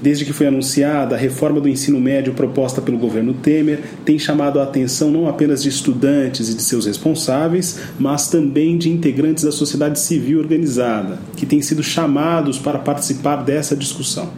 [0.00, 4.60] Desde que foi anunciada a reforma do ensino médio proposta pelo governo Temer, tem chamado
[4.60, 9.50] a atenção não apenas de estudantes e de seus responsáveis, mas também de integrantes da
[9.50, 14.30] sociedade civil organizada, que têm sido chamados para participar dessa discussão.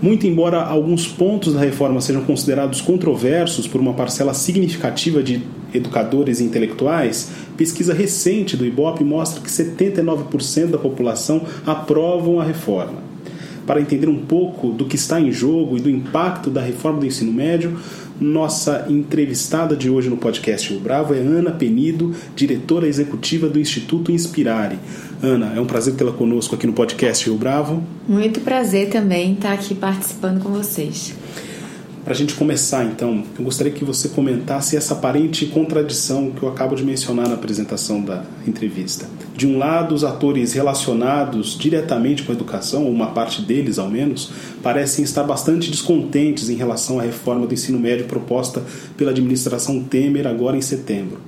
[0.00, 5.42] Muito embora alguns pontos da reforma sejam considerados controversos por uma parcela significativa de
[5.74, 7.28] educadores e intelectuais,
[7.58, 13.09] pesquisa recente do IBOP mostra que 79% da população aprovam a reforma
[13.66, 17.06] para entender um pouco do que está em jogo e do impacto da reforma do
[17.06, 17.78] ensino médio,
[18.20, 24.12] nossa entrevistada de hoje no podcast O Bravo é Ana Penido, diretora executiva do Instituto
[24.12, 24.78] Inspirare.
[25.22, 27.82] Ana, é um prazer tê-la conosco aqui no podcast Rio Bravo.
[28.06, 31.14] Muito prazer também estar aqui participando com vocês.
[32.02, 36.48] Para a gente começar, então, eu gostaria que você comentasse essa aparente contradição que eu
[36.48, 39.06] acabo de mencionar na apresentação da entrevista.
[39.36, 43.90] De um lado, os atores relacionados diretamente com a educação, ou uma parte deles ao
[43.90, 48.62] menos, parecem estar bastante descontentes em relação à reforma do ensino médio proposta
[48.96, 51.18] pela administração Temer agora em setembro.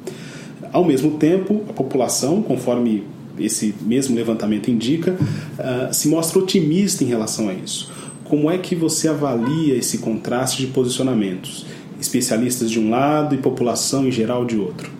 [0.73, 3.05] Ao mesmo tempo, a população, conforme
[3.39, 7.93] esse mesmo levantamento indica, uh, se mostra otimista em relação a isso
[8.33, 11.67] como é que você avalia esse contraste de posicionamentos?
[12.01, 14.91] Especialistas de um lado e população em geral de outro.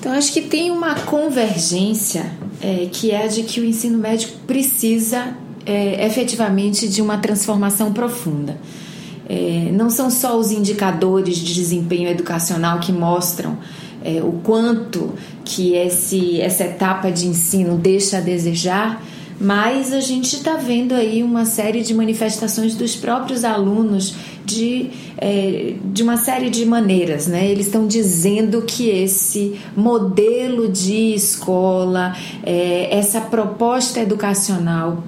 [0.00, 5.36] Então, acho que tem uma convergência é, que é de que o ensino médio precisa
[5.66, 8.58] é, efetivamente de uma transformação profunda.
[9.28, 13.58] É, não são só os indicadores de desempenho educacional que mostram
[14.02, 15.12] é, o quanto
[15.44, 19.02] que esse, essa etapa de ensino deixa a desejar,
[19.40, 24.14] mas a gente está vendo aí uma série de manifestações dos próprios alunos
[24.44, 27.46] de, é, de uma série de maneiras, né?
[27.50, 35.02] Eles estão dizendo que esse modelo de escola, é, essa proposta educacional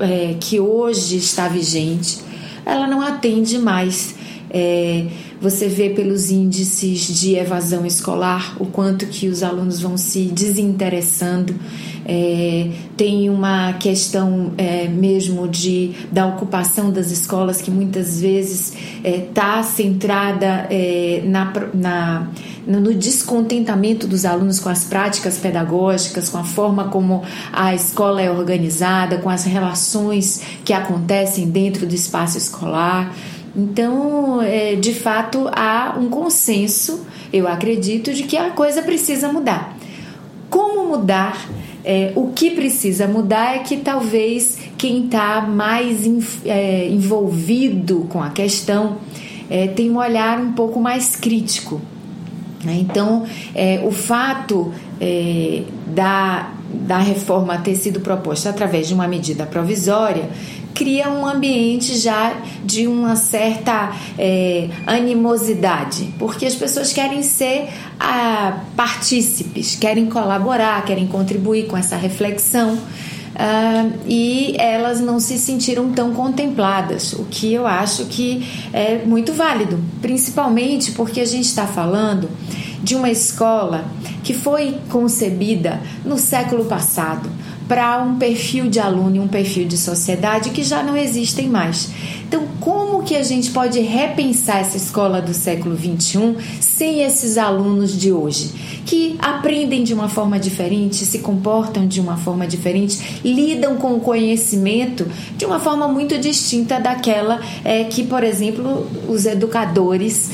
[0.00, 2.20] é, que hoje está vigente,
[2.64, 4.14] ela não atende mais.
[4.50, 5.06] É,
[5.40, 11.54] você vê pelos índices de evasão escolar o quanto que os alunos vão se desinteressando.
[12.10, 18.72] É, tem uma questão é, mesmo de da ocupação das escolas que muitas vezes
[19.04, 22.28] está é, centrada é, na, na,
[22.66, 28.30] no descontentamento dos alunos com as práticas pedagógicas, com a forma como a escola é
[28.30, 33.14] organizada, com as relações que acontecem dentro do espaço escolar.
[33.54, 39.76] Então, é, de fato, há um consenso, eu acredito, de que a coisa precisa mudar.
[40.48, 41.48] Como mudar?
[41.84, 46.06] É, o que precisa mudar é que talvez quem está mais
[46.44, 48.96] é, envolvido com a questão
[49.48, 51.80] é, tenha um olhar um pouco mais crítico.
[52.64, 52.78] Né?
[52.80, 53.24] Então,
[53.54, 60.28] é, o fato é, da, da reforma ter sido proposta através de uma medida provisória
[60.78, 67.68] cria um ambiente já de uma certa é, animosidade, porque as pessoas querem ser
[67.98, 72.78] ah, partícipes, querem colaborar, querem contribuir com essa reflexão.
[73.38, 79.32] Uh, e elas não se sentiram tão contempladas, o que eu acho que é muito
[79.32, 82.28] válido, principalmente porque a gente está falando
[82.82, 83.84] de uma escola
[84.24, 87.30] que foi concebida no século passado
[87.68, 91.90] para um perfil de aluno e um perfil de sociedade que já não existem mais.
[92.26, 97.98] Então, como que a gente pode repensar essa escola do século XXI sem esses alunos
[97.98, 103.76] de hoje, que aprendem de uma forma diferente, se comportam de uma forma diferente, lidam
[103.76, 105.06] com o conhecimento
[105.36, 110.30] de uma forma muito distinta daquela é, que, por exemplo, os educadores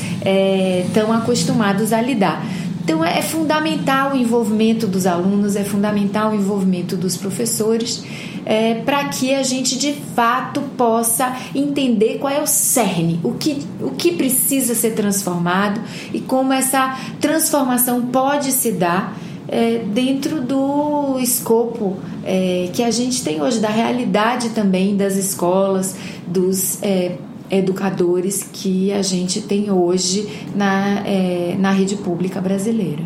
[0.85, 2.45] estão é, acostumados a lidar.
[2.85, 8.03] Então é fundamental o envolvimento dos alunos, é fundamental o envolvimento dos professores
[8.45, 13.65] é, para que a gente de fato possa entender qual é o cerne, o que,
[13.81, 15.81] o que precisa ser transformado
[16.13, 19.17] e como essa transformação pode se dar
[19.47, 25.95] é, dentro do escopo é, que a gente tem hoje, da realidade também das escolas,
[26.27, 27.13] dos é,
[27.49, 33.03] educadores que a gente tem hoje na, é, na rede pública brasileira.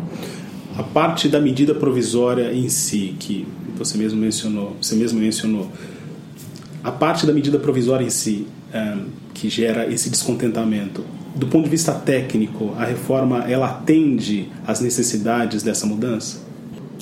[0.76, 3.46] A parte da medida provisória em si, que
[3.76, 5.68] você mesmo mencionou, você mesmo mencionou,
[6.82, 8.96] a parte da medida provisória em si, é,
[9.34, 11.04] que gera esse descontentamento,
[11.34, 16.40] do ponto de vista técnico, a reforma ela atende às necessidades dessa mudança?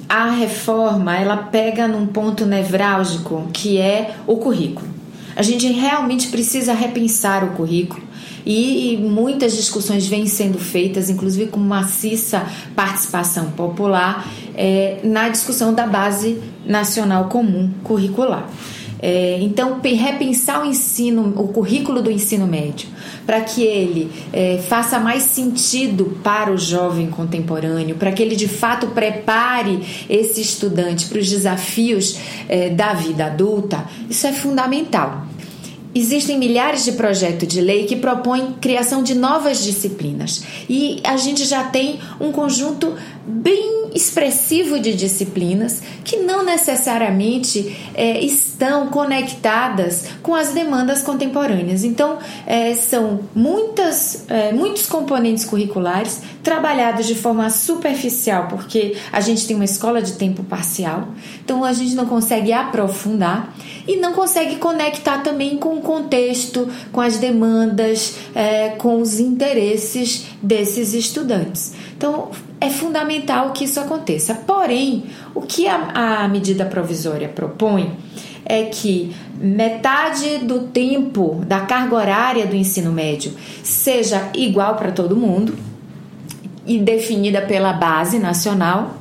[0.09, 4.98] A reforma ela pega num ponto nevrálgico que é o currículo.
[5.39, 8.03] A gente realmente precisa repensar o currículo
[8.45, 12.45] e muitas discussões vêm sendo feitas, inclusive com maciça
[12.75, 18.51] participação popular, é, na discussão da base nacional comum curricular.
[19.01, 22.89] É, então, repensar o ensino, o currículo do ensino médio,
[23.25, 28.49] para que ele é, faça mais sentido para o jovem contemporâneo, para que ele de
[28.49, 32.19] fato prepare esse estudante para os desafios
[32.49, 35.28] é, da vida adulta, isso é fundamental.
[35.95, 41.45] Existem milhares de projetos de lei que propõem criação de novas disciplinas e a gente
[41.45, 42.95] já tem um conjunto
[43.27, 51.85] bem expressivo de disciplinas que não necessariamente é, estão conectadas com as demandas contemporâneas.
[51.85, 59.47] Então, é, são muitas, é, muitos componentes curriculares trabalhados de forma superficial, porque a gente
[59.47, 61.09] tem uma escola de tempo parcial,
[61.45, 63.55] então a gente não consegue aprofundar
[63.87, 70.27] e não consegue conectar também com o contexto, com as demandas, é, com os interesses
[70.43, 71.73] desses estudantes.
[71.97, 72.31] Então,
[72.61, 74.35] é fundamental que isso aconteça.
[74.35, 75.05] Porém,
[75.35, 77.97] o que a, a medida provisória propõe
[78.45, 83.33] é que metade do tempo da carga horária do ensino médio
[83.63, 85.57] seja igual para todo mundo
[86.67, 88.99] e definida pela base nacional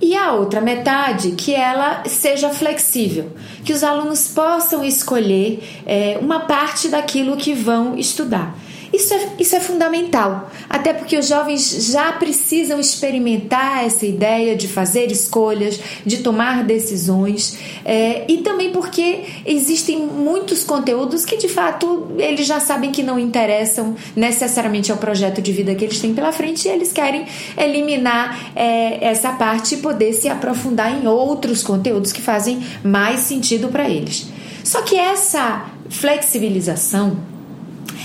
[0.00, 3.32] e a outra metade que ela seja flexível,
[3.64, 8.56] que os alunos possam escolher é, uma parte daquilo que vão estudar.
[8.92, 14.66] Isso é, isso é fundamental, até porque os jovens já precisam experimentar essa ideia de
[14.66, 22.08] fazer escolhas, de tomar decisões, é, e também porque existem muitos conteúdos que de fato
[22.18, 26.32] eles já sabem que não interessam necessariamente ao projeto de vida que eles têm pela
[26.32, 27.26] frente e eles querem
[27.56, 33.68] eliminar é, essa parte e poder se aprofundar em outros conteúdos que fazem mais sentido
[33.68, 34.26] para eles.
[34.64, 37.29] Só que essa flexibilização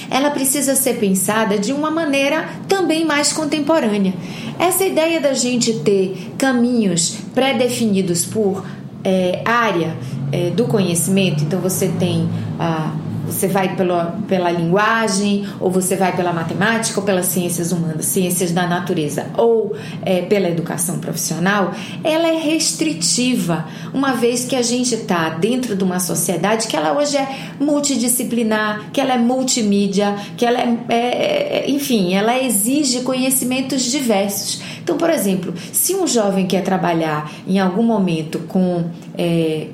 [0.10, 4.14] ela precisa ser pensada de uma maneira também mais contemporânea.
[4.60, 8.66] Essa ideia da gente ter caminhos pré-definidos por
[9.04, 9.96] é, área
[10.32, 12.28] é, do conhecimento, então você tem
[12.60, 12.92] a
[13.26, 18.52] você vai pela, pela linguagem, ou você vai pela matemática, ou pelas ciências humanas, ciências
[18.52, 21.74] da natureza, ou é, pela educação profissional,
[22.04, 26.94] ela é restritiva, uma vez que a gente está dentro de uma sociedade que ela
[26.94, 27.28] hoje é
[27.60, 34.62] multidisciplinar, que ela é multimídia, que ela é, é, é enfim, ela exige conhecimentos diversos.
[34.84, 38.86] Então, por exemplo, se um jovem quer trabalhar em algum momento com
[39.18, 39.68] é,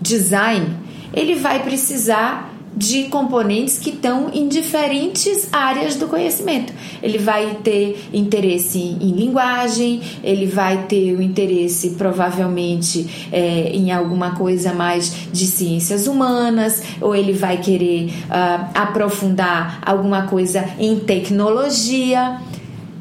[0.00, 0.68] design,
[1.12, 6.72] ele vai precisar de componentes que estão em diferentes áreas do conhecimento.
[7.02, 14.34] Ele vai ter interesse em linguagem, ele vai ter o interesse provavelmente é, em alguma
[14.34, 22.40] coisa mais de ciências humanas, ou ele vai querer uh, aprofundar alguma coisa em tecnologia.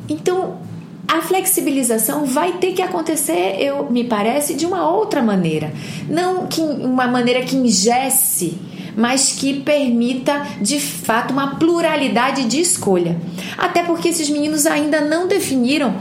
[0.09, 0.57] Então,
[1.07, 5.73] a flexibilização vai ter que acontecer, eu me parece, de uma outra maneira,
[6.09, 8.57] não que uma maneira que ingesse
[8.95, 13.17] mas que permita de fato uma pluralidade de escolha.
[13.57, 15.95] Até porque esses meninos ainda não definiram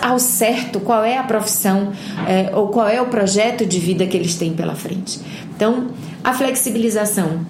[0.00, 1.92] ao certo qual é a profissão
[2.26, 5.20] é, ou qual é o projeto de vida que eles têm pela frente.
[5.56, 5.88] Então,
[6.22, 7.44] a flexibilização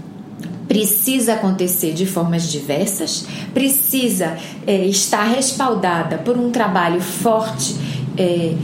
[0.67, 4.37] precisa acontecer de formas diversas, precisa
[4.67, 7.77] é, estar respaldada por um trabalho forte
[8.19, 8.55] é,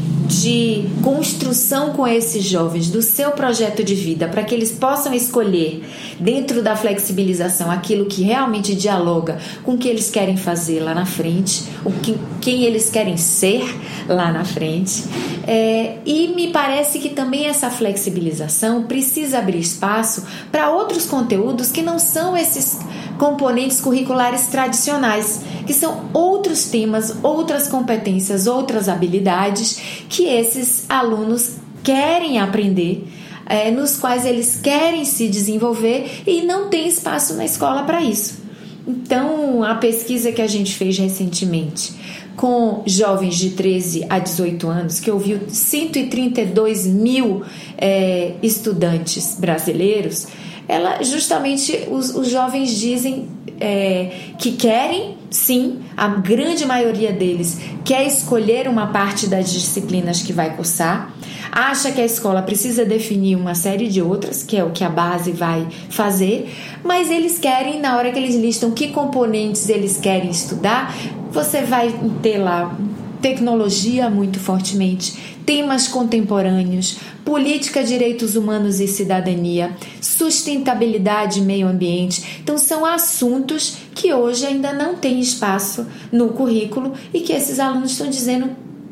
[0.41, 5.85] de construção com esses jovens do seu projeto de vida, para que eles possam escolher,
[6.19, 11.05] dentro da flexibilização, aquilo que realmente dialoga com o que eles querem fazer lá na
[11.05, 13.63] frente, o que, quem eles querem ser
[14.09, 15.05] lá na frente.
[15.47, 21.83] É, e me parece que também essa flexibilização precisa abrir espaço para outros conteúdos que
[21.83, 22.79] não são esses
[23.19, 32.39] componentes curriculares tradicionais, que são outros temas, outras competências, outras habilidades que esses alunos querem
[32.39, 33.09] aprender.
[33.45, 38.41] É, nos quais eles querem se desenvolver e não tem espaço na escola para isso.
[38.87, 41.93] Então, a pesquisa que a gente fez recentemente
[42.37, 47.43] com jovens de 13 a 18 anos, que ouviu 132 mil
[47.77, 50.27] é, estudantes brasileiros,
[50.73, 53.29] ela justamente os, os jovens dizem
[53.61, 60.33] é, que querem, sim, a grande maioria deles quer escolher uma parte das disciplinas que
[60.33, 61.15] vai cursar,
[61.53, 64.89] acha que a escola precisa definir uma série de outras, que é o que a
[64.89, 66.51] base vai fazer,
[66.83, 70.97] mas eles querem, na hora que eles listam que componentes eles querem estudar,
[71.31, 72.75] você vai ter lá
[73.23, 82.41] tecnologia muito fortemente, temas contemporâneos, política, direitos humanos e cidadania, sustentabilidade e meio ambiente.
[82.43, 87.93] Então, são assuntos que hoje ainda não têm espaço no currículo e que esses alunos
[87.93, 88.51] estão dizendo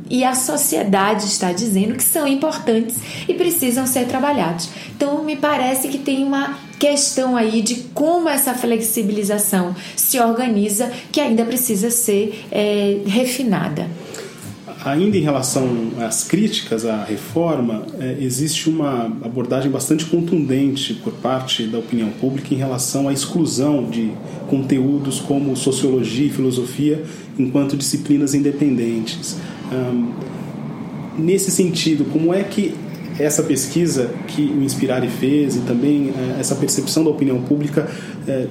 [0.09, 2.97] e a sociedade está dizendo que são importantes
[3.29, 4.69] e precisam ser trabalhados.
[4.97, 11.21] Então, me parece que tem uma questão aí de como essa flexibilização se organiza que
[11.21, 13.87] ainda precisa ser é, refinada.
[14.83, 15.69] Ainda em relação
[16.01, 22.55] às críticas à reforma, é, existe uma abordagem bastante contundente por parte da opinião pública
[22.55, 24.11] em relação à exclusão de
[24.49, 27.05] conteúdos como sociologia e filosofia
[27.39, 29.37] enquanto disciplinas independentes.
[31.19, 32.75] nesse sentido, como é que
[33.23, 37.89] essa pesquisa que o Inspirare fez e também é, essa percepção da opinião pública
[38.27, 38.47] é,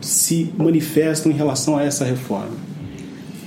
[0.00, 2.70] se manifestam em relação a essa reforma?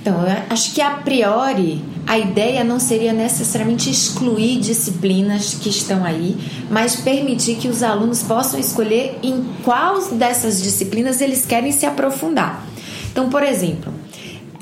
[0.00, 6.04] Então, eu acho que a priori a ideia não seria necessariamente excluir disciplinas que estão
[6.04, 6.36] aí,
[6.70, 12.66] mas permitir que os alunos possam escolher em qual dessas disciplinas eles querem se aprofundar.
[13.10, 13.90] Então, por exemplo,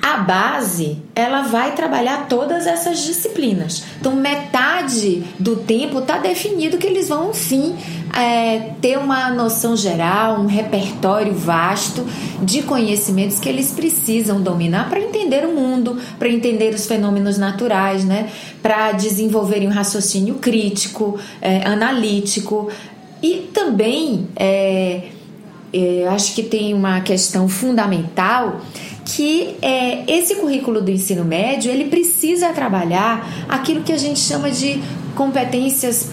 [0.03, 3.85] a base ela vai trabalhar todas essas disciplinas.
[4.01, 7.77] Então, metade do tempo está definido que eles vão sim
[8.13, 12.05] é, ter uma noção geral, um repertório vasto
[12.43, 18.05] de conhecimentos que eles precisam dominar para entender o mundo, para entender os fenômenos naturais,
[18.05, 18.29] né?
[18.61, 22.69] para desenvolverem um raciocínio crítico, é, analítico
[23.23, 25.11] e também é,
[25.73, 28.61] é acho que tem uma questão fundamental
[29.05, 34.51] que é, esse currículo do ensino médio ele precisa trabalhar aquilo que a gente chama
[34.51, 34.81] de
[35.15, 36.09] competências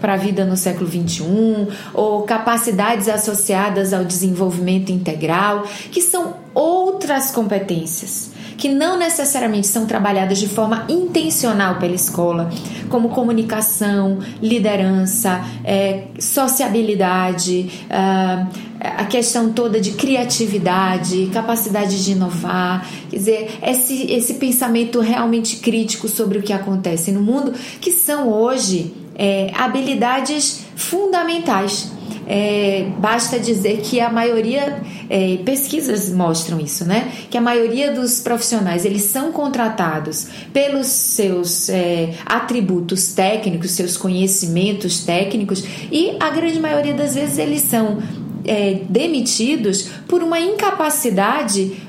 [0.00, 7.30] para a vida no século XXI ou capacidades associadas ao desenvolvimento integral, que são outras
[7.30, 12.50] competências que não necessariamente são trabalhadas de forma intencional pela escola,
[12.88, 23.16] como comunicação, liderança, é, sociabilidade, uh, a questão toda de criatividade, capacidade de inovar, quer
[23.16, 28.92] dizer, esse, esse pensamento realmente crítico sobre o que acontece no mundo, que são hoje
[29.14, 31.92] é, habilidades fundamentais
[32.34, 37.12] é, basta dizer que a maioria, é, pesquisas mostram isso, né?
[37.28, 45.04] Que a maioria dos profissionais eles são contratados pelos seus é, atributos técnicos, seus conhecimentos
[45.04, 48.02] técnicos e a grande maioria das vezes eles são
[48.46, 51.82] é, demitidos por uma incapacidade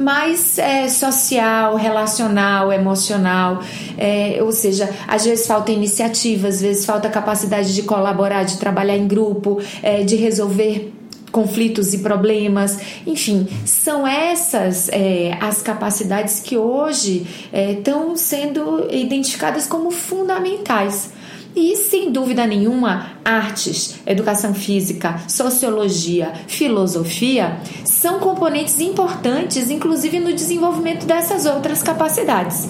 [0.00, 3.62] mais é, social, relacional, emocional.
[3.98, 8.96] É, ou seja, às vezes falta iniciativa, às vezes falta capacidade de colaborar, de trabalhar
[8.96, 10.92] em grupo, é, de resolver
[11.30, 19.64] conflitos e problemas, enfim, são essas é, as capacidades que hoje estão é, sendo identificadas
[19.64, 21.12] como fundamentais
[21.54, 31.06] e, sem dúvida nenhuma, artes, educação física, sociologia, filosofia são componentes importantes, inclusive no desenvolvimento
[31.06, 32.68] dessas outras capacidades.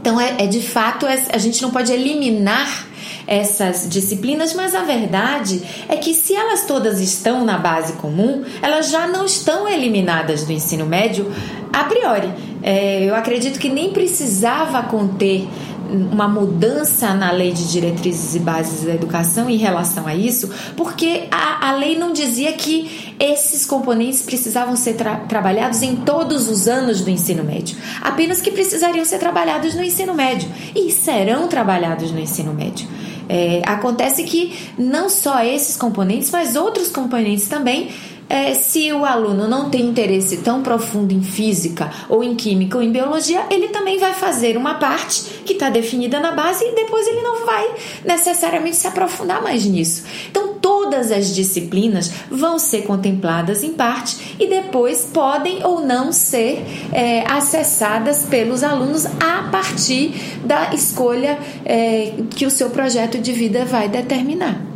[0.00, 2.86] Então, é, é de fato, é, a gente não pode eliminar
[3.26, 8.90] essas disciplinas, mas a verdade é que se elas todas estão na base comum, elas
[8.90, 11.32] já não estão eliminadas do ensino médio
[11.72, 12.30] a priori.
[12.62, 15.48] É, eu acredito que nem precisava conter
[15.90, 21.24] uma mudança na lei de diretrizes e bases da educação em relação a isso, porque
[21.30, 26.68] a, a lei não dizia que esses componentes precisavam ser tra trabalhados em todos os
[26.68, 32.10] anos do ensino médio, apenas que precisariam ser trabalhados no ensino médio e serão trabalhados
[32.10, 32.86] no ensino médio.
[33.28, 37.90] É, acontece que não só esses componentes, mas outros componentes também
[38.28, 42.82] é, se o aluno não tem interesse tão profundo em física ou em química ou
[42.82, 47.06] em biologia, ele também vai fazer uma parte que está definida na base e depois
[47.06, 50.04] ele não vai necessariamente se aprofundar mais nisso.
[50.28, 56.64] Então, todas as disciplinas vão ser contempladas em parte e depois podem ou não ser
[56.92, 60.12] é, acessadas pelos alunos a partir
[60.44, 64.75] da escolha é, que o seu projeto de vida vai determinar.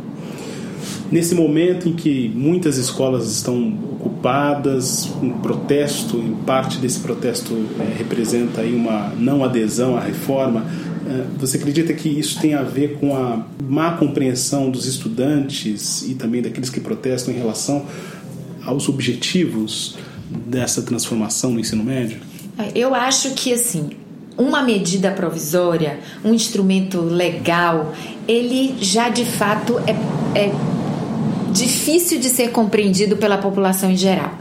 [1.11, 7.97] Nesse momento em que muitas escolas estão ocupadas, um protesto, em parte desse protesto é,
[7.97, 10.65] representa aí uma não adesão à reforma,
[11.01, 16.13] É, você acredita que isso tem a ver com a má compreensão dos estudantes e
[16.13, 17.85] também daqueles que protestam em relação
[18.63, 19.97] aos objetivos
[20.29, 22.19] dessa transformação no ensino médio?
[22.75, 23.89] Eu acho que assim,
[24.37, 27.93] uma medida provisória, um instrumento legal,
[28.27, 29.95] ele já de fato é,
[30.39, 30.51] é
[31.51, 34.31] difícil de ser compreendido pela população em geral.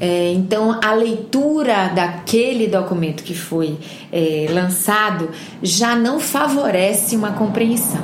[0.00, 3.76] É, então, a leitura daquele documento que foi
[4.10, 5.28] é, lançado
[5.62, 8.00] já não favorece uma compreensão.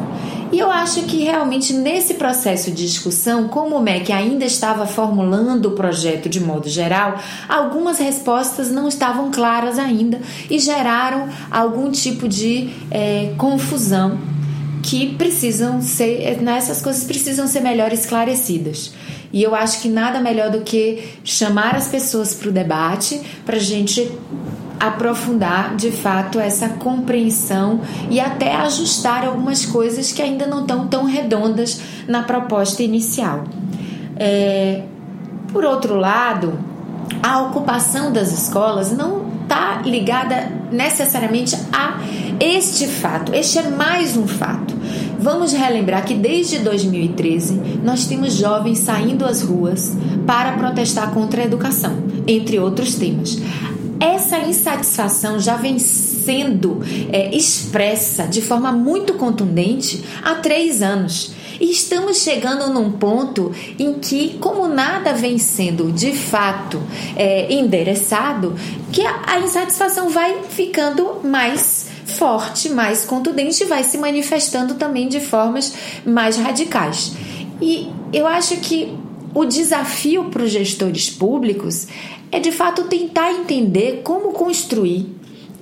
[0.52, 5.66] E eu acho que realmente nesse processo de discussão, como o MEC ainda estava formulando
[5.66, 12.28] o projeto de modo geral, algumas respostas não estavam claras ainda e geraram algum tipo
[12.28, 14.36] de é, confusão
[14.87, 18.95] que precisam ser, né, essas coisas precisam ser melhor esclarecidas.
[19.33, 23.57] E eu acho que nada melhor do que chamar as pessoas para o debate, para
[23.57, 24.09] a gente
[24.78, 31.05] aprofundar de fato essa compreensão e até ajustar algumas coisas que ainda não estão tão
[31.05, 33.43] redondas na proposta inicial.
[34.16, 34.85] É,
[35.52, 36.57] por outro lado,
[37.21, 41.99] a ocupação das escolas não está ligada necessariamente a
[42.40, 43.35] este fato.
[43.35, 44.75] Este é mais um fato.
[45.19, 51.45] Vamos relembrar que desde 2013 nós temos jovens saindo às ruas para protestar contra a
[51.45, 53.38] educação, entre outros temas.
[53.99, 61.35] Essa insatisfação já vem sendo é, expressa de forma muito contundente há três anos.
[61.59, 66.83] E estamos chegando num ponto em que, como nada vem sendo de fato
[67.16, 68.55] é, endereçado,
[68.93, 71.75] que a, a insatisfação vai ficando mais
[72.16, 77.12] forte, mais contundente e vai se manifestando também de formas mais radicais.
[77.61, 78.96] E eu acho que
[79.35, 81.87] o desafio para os gestores públicos
[82.32, 85.06] é de fato tentar entender como construir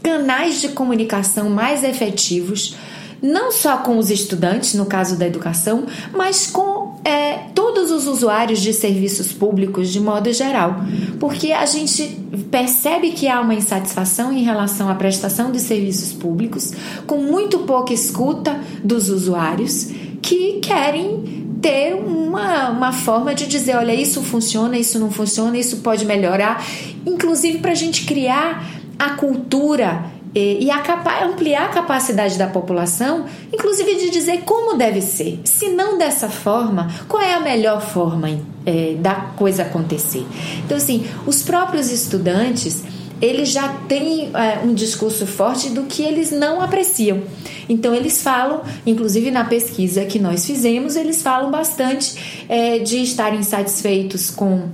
[0.02, 2.76] canais de comunicação mais efetivos,
[3.24, 8.60] não só com os estudantes, no caso da educação, mas com é, todos os usuários
[8.60, 10.76] de serviços públicos de modo geral.
[11.18, 12.02] Porque a gente
[12.50, 16.72] percebe que há uma insatisfação em relação à prestação de serviços públicos,
[17.06, 19.88] com muito pouca escuta dos usuários
[20.20, 25.78] que querem ter uma, uma forma de dizer: olha, isso funciona, isso não funciona, isso
[25.78, 26.62] pode melhorar,
[27.06, 33.26] inclusive para a gente criar a cultura e, a capa ampliar a capacidade da população,
[33.52, 35.40] inclusive de dizer como deve ser.
[35.44, 38.28] Se não dessa forma, qual é a melhor forma
[38.66, 40.26] é, da coisa acontecer?
[40.64, 42.82] Então, assim, os próprios estudantes
[43.22, 47.22] eles já têm é, um discurso forte do que eles não apreciam.
[47.68, 53.42] Então eles falam, inclusive na pesquisa que nós fizemos, eles falam bastante é, de estarem
[53.42, 54.68] satisfeitos com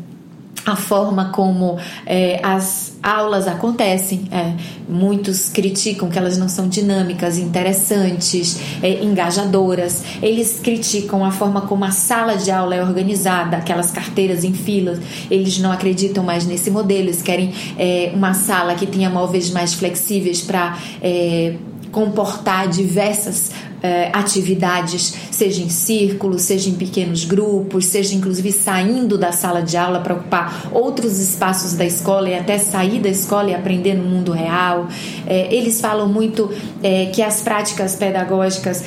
[0.64, 4.28] a forma como é, as aulas acontecem.
[4.30, 4.54] É,
[4.88, 10.02] muitos criticam que elas não são dinâmicas, interessantes, é, engajadoras.
[10.22, 14.98] Eles criticam a forma como a sala de aula é organizada, aquelas carteiras em filas.
[15.30, 17.00] Eles não acreditam mais nesse modelo.
[17.00, 21.54] Eles querem é, uma sala que tenha móveis mais flexíveis para é,
[21.90, 23.50] comportar diversas
[23.82, 29.76] é, atividades, seja em círculos, seja em pequenos grupos, seja inclusive saindo da sala de
[29.76, 34.04] aula para ocupar outros espaços da escola e até sair da escola e aprender no
[34.04, 34.88] mundo real.
[35.26, 36.50] É, eles falam muito
[36.82, 38.84] é, que as práticas pedagógicas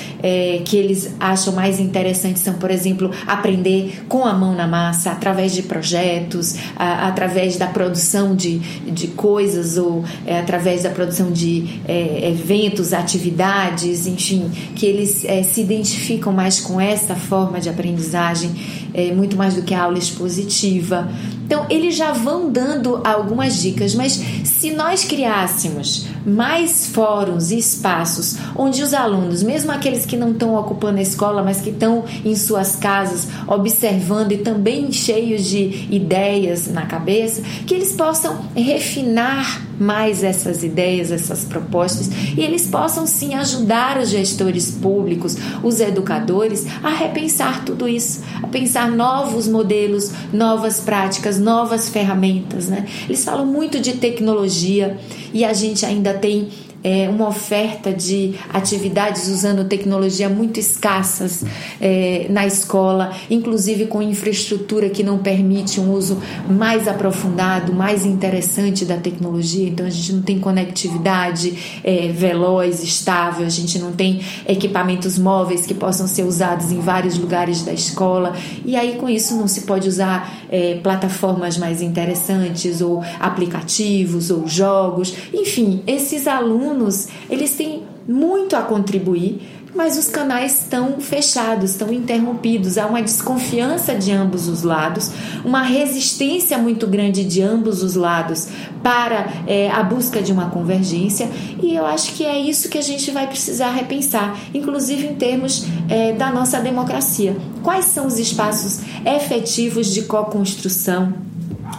[0.65, 5.53] que eles acham mais interessantes são, por exemplo, aprender com a mão na massa, através
[5.53, 10.03] de projetos, a, através da produção de, de coisas ou
[10.39, 11.81] através da produção de
[12.23, 18.51] eventos, atividades, enfim, que eles é, se identificam mais com essa forma de aprendizagem,
[18.93, 21.09] é, muito mais do que a aula expositiva.
[21.45, 28.37] Então, eles já vão dando algumas dicas, mas se nós criássemos mais fóruns e espaços
[28.55, 32.35] onde os alunos, mesmo aqueles que não estão ocupando a escola, mas que estão em
[32.35, 40.23] suas casas observando e também cheios de ideias na cabeça, que eles possam refinar mais
[40.23, 46.89] essas ideias, essas propostas e eles possam sim ajudar os gestores públicos, os educadores a
[46.89, 52.85] repensar tudo isso, a pensar novos modelos, novas práticas, novas ferramentas, né?
[53.05, 54.97] Eles falam muito de tecnologia
[55.33, 56.49] e a gente ainda tem
[56.83, 61.43] é, uma oferta de atividades usando tecnologia muito escassas
[61.79, 68.83] é, na escola, inclusive com infraestrutura que não permite um uso mais aprofundado, mais interessante
[68.83, 69.69] da tecnologia.
[69.69, 75.65] Então a gente não tem conectividade é, veloz, estável, a gente não tem equipamentos móveis
[75.65, 78.35] que possam ser usados em vários lugares da escola.
[78.65, 84.47] E aí com isso não se pode usar é, plataformas mais interessantes ou aplicativos ou
[84.47, 85.13] jogos.
[85.33, 89.41] Enfim, esses alunos alunos, eles têm muito a contribuir
[89.75, 92.77] mas os canais estão fechados, estão interrompidos.
[92.77, 95.09] Há uma desconfiança de ambos os lados,
[95.43, 98.47] uma resistência muito grande de ambos os lados
[98.83, 101.27] para é, a busca de uma convergência,
[101.59, 105.65] e eu acho que é isso que a gente vai precisar repensar, inclusive em termos
[105.89, 107.35] é, da nossa democracia.
[107.63, 111.32] Quais são os espaços efetivos de co-construção?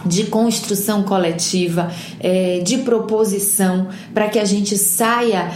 [0.05, 5.51] De construção coletiva, é, de proposição, para que a gente saia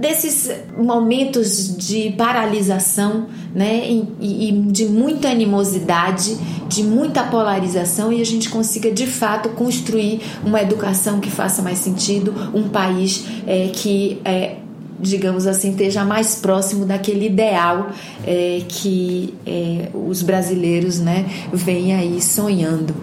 [0.00, 8.24] desses momentos de paralisação, né, e, e, de muita animosidade, de muita polarização e a
[8.24, 14.20] gente consiga de fato construir uma educação que faça mais sentido, um país é, que
[14.24, 14.56] é,
[14.98, 17.90] digamos assim, esteja mais próximo daquele ideal
[18.26, 22.94] é, que é, os brasileiros né, vêm aí sonhando.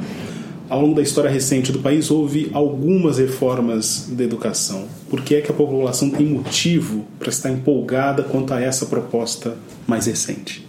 [0.70, 4.86] Ao longo da história recente do país, houve algumas reformas da educação.
[5.10, 9.58] Por que é que a população tem motivo para estar empolgada quanto a essa proposta
[9.88, 10.68] mais recente?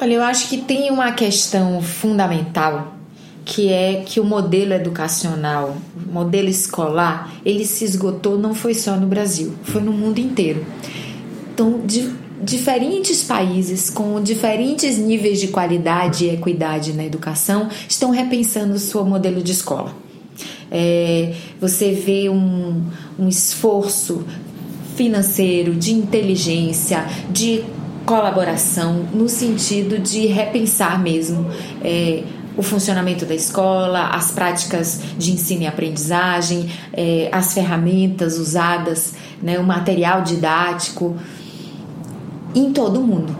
[0.00, 2.94] Olha, eu acho que tem uma questão fundamental
[3.44, 8.94] que é que o modelo educacional, o modelo escolar, ele se esgotou não foi só
[8.94, 10.64] no Brasil, foi no mundo inteiro.
[11.52, 18.74] Então, de, diferentes países com diferentes níveis de qualidade e equidade na educação estão repensando
[18.74, 19.94] o seu modelo de escola.
[20.70, 22.82] É, você vê um,
[23.18, 24.24] um esforço
[24.96, 27.64] financeiro, de inteligência, de
[28.04, 31.46] colaboração, no sentido de repensar mesmo
[31.82, 32.22] é,
[32.56, 39.58] o funcionamento da escola, as práticas de ensino e aprendizagem, é, as ferramentas usadas, né,
[39.58, 41.16] o material didático
[42.58, 43.36] em todo o mundo.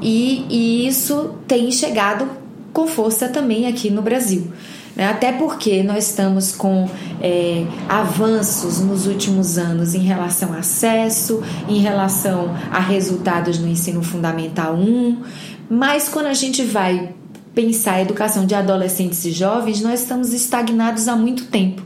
[0.00, 2.28] E, e isso tem chegado
[2.72, 4.50] com força também aqui no Brasil.
[4.94, 5.08] Né?
[5.08, 6.88] Até porque nós estamos com
[7.20, 14.02] é, avanços nos últimos anos em relação a acesso, em relação a resultados no ensino
[14.02, 15.22] fundamental 1,
[15.68, 17.14] mas quando a gente vai
[17.54, 21.82] pensar a educação de adolescentes e jovens, nós estamos estagnados há muito tempo.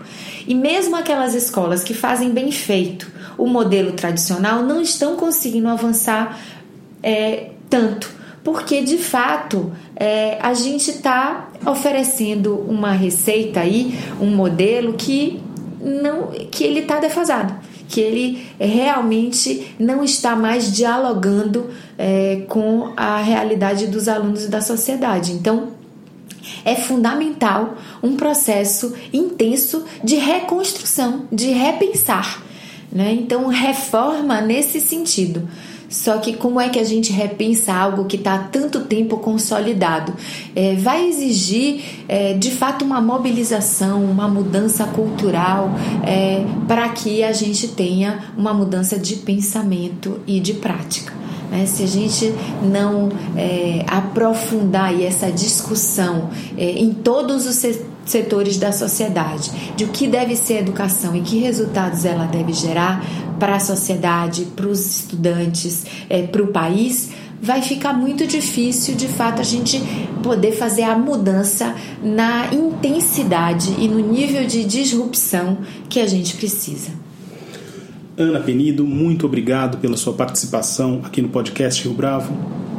[0.47, 6.39] E mesmo aquelas escolas que fazem bem feito o modelo tradicional não estão conseguindo avançar
[7.03, 8.11] é, tanto,
[8.43, 15.43] porque de fato é, a gente está oferecendo uma receita aí, um modelo que
[15.81, 17.55] não, que ele está defasado,
[17.89, 24.61] que ele realmente não está mais dialogando é, com a realidade dos alunos e da
[24.61, 25.33] sociedade.
[25.33, 25.81] Então
[26.65, 32.43] é fundamental um processo intenso de reconstrução, de repensar.
[32.93, 33.13] Né?
[33.13, 35.49] Então, reforma nesse sentido.
[35.91, 40.15] Só que como é que a gente repensa algo que está há tanto tempo consolidado?
[40.55, 45.71] É, vai exigir é, de fato uma mobilização, uma mudança cultural
[46.07, 51.13] é, para que a gente tenha uma mudança de pensamento e de prática.
[51.51, 51.67] Né?
[51.67, 57.57] Se a gente não é, aprofundar essa discussão é, em todos os
[58.07, 63.05] setores da sociedade de o que deve ser educação e que resultados ela deve gerar
[63.41, 67.11] para a sociedade, para os estudantes, é, para o país,
[67.43, 69.81] vai ficar muito difícil de fato a gente
[70.23, 76.91] poder fazer a mudança na intensidade e no nível de disrupção que a gente precisa.
[78.17, 82.70] Ana Penido, muito obrigado pela sua participação aqui no podcast Rio Bravo.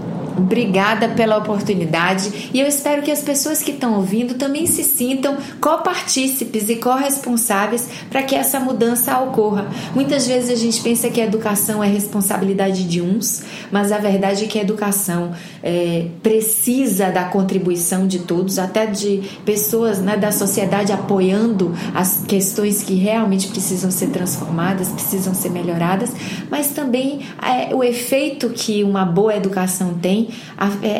[0.41, 5.37] Obrigada pela oportunidade e eu espero que as pessoas que estão ouvindo também se sintam
[5.59, 9.67] copartícipes e corresponsáveis para que essa mudança ocorra.
[9.93, 14.45] Muitas vezes a gente pensa que a educação é responsabilidade de uns, mas a verdade
[14.45, 20.31] é que a educação é, precisa da contribuição de todos, até de pessoas né, da
[20.31, 26.11] sociedade apoiando as questões que realmente precisam ser transformadas, precisam ser melhoradas,
[26.49, 30.30] mas também é, o efeito que uma boa educação tem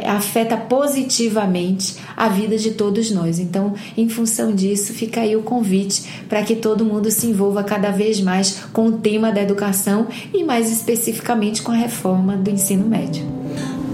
[0.08, 3.40] afeta positivamente a vida de todos nós.
[3.40, 7.92] Então, em função disso, fica aí o convite para que todo mundo se envolva cada
[7.92, 12.88] vez mais com o tema da educação e, mais especificamente, com a reforma do ensino
[12.88, 13.24] médio.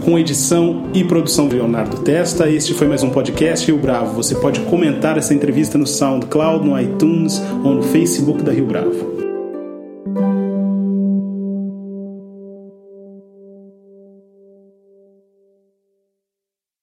[0.04, 4.15] Com edição e produção de Leonardo Testa, este foi mais um podcast Rio Bravo.
[4.15, 9.16] Você pode comentar essa entrevista no SoundCloud, no iTunes ou no Facebook da Rio Bravo.